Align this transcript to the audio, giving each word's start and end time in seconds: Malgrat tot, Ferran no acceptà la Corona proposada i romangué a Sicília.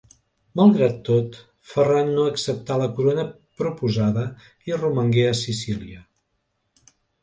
Malgrat 0.59 0.95
tot, 1.09 1.37
Ferran 1.73 2.09
no 2.17 2.25
acceptà 2.31 2.79
la 2.85 2.89
Corona 2.97 3.29
proposada 3.63 4.27
i 4.73 4.83
romangué 4.83 5.31
a 5.31 5.41
Sicília. 5.47 6.07